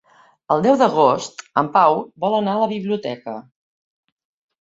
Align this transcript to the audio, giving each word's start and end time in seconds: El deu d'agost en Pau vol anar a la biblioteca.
El 0.53 0.61
deu 0.65 0.77
d'agost 0.81 1.43
en 1.61 1.69
Pau 1.75 1.97
vol 2.23 2.37
anar 2.37 2.55
a 2.57 2.61
la 2.63 2.71
biblioteca. 2.73 3.35